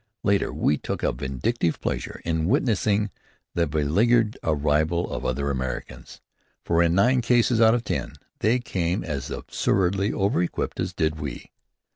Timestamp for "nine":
6.95-7.21